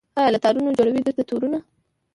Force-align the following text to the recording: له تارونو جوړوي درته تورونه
له 0.33 0.39
تارونو 0.43 0.75
جوړوي 0.77 1.01
درته 1.03 1.23
تورونه 1.29 1.59